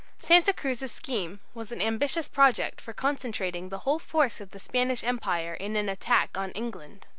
Santa 0.17 0.51
Cruz's 0.51 0.91
scheme 0.91 1.41
was 1.53 1.71
an 1.71 1.79
ambitious 1.79 2.27
project 2.27 2.81
for 2.81 2.91
concentrating 2.91 3.69
the 3.69 3.77
whole 3.85 3.99
force 3.99 4.41
of 4.41 4.49
the 4.49 4.57
Spanish 4.57 5.03
Empire 5.03 5.53
in 5.53 5.75
an 5.75 5.87
attack 5.89 6.35
on 6.35 6.49
England. 6.53 7.05